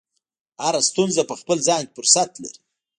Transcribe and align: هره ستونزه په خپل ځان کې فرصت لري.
هره 0.63 0.81
ستونزه 0.89 1.21
په 1.29 1.35
خپل 1.41 1.57
ځان 1.67 1.81
کې 1.85 1.93
فرصت 1.97 2.29
لري. 2.43 2.59